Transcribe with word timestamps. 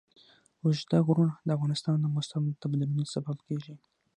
اوږده 0.63 0.97
غرونه 1.05 1.33
د 1.47 1.49
افغانستان 1.57 1.95
د 2.01 2.05
موسم 2.15 2.43
د 2.61 2.63
بدلون 2.71 3.05
سبب 3.13 3.37
کېږي. 3.47 3.75